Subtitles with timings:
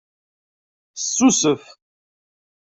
[0.95, 1.63] Tessusef.